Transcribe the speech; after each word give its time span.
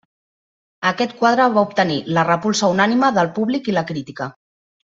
Aquest 0.91 1.13
quadre 1.19 1.45
va 1.57 1.65
obtenir 1.67 1.99
la 2.19 2.25
repulsa 2.31 2.71
unànime 2.77 3.11
del 3.21 3.31
públic 3.39 3.71
i 3.73 3.77
la 3.79 3.85
crítica. 3.93 4.31